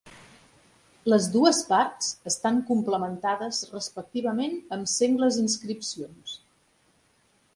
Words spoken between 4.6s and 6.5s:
amb sengles inscripcions.